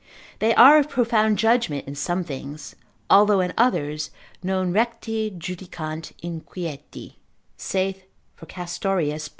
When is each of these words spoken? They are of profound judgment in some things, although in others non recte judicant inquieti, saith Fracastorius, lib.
They 0.39 0.55
are 0.55 0.79
of 0.79 0.89
profound 0.89 1.37
judgment 1.37 1.87
in 1.87 1.93
some 1.93 2.23
things, 2.23 2.75
although 3.07 3.39
in 3.39 3.53
others 3.55 4.09
non 4.41 4.73
recte 4.73 5.29
judicant 5.37 6.13
inquieti, 6.23 7.17
saith 7.55 8.05
Fracastorius, 8.35 9.25
lib. 9.27 9.29